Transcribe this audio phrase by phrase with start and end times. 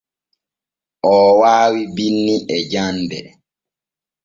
[1.11, 3.19] Oo waawi binni e jande.